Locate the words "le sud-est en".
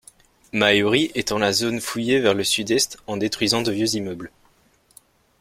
2.33-3.17